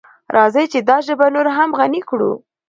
[0.35, 2.31] راځئ چې دا ژبه نوره هم غني کړو.